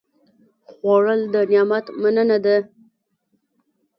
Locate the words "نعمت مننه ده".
1.51-2.57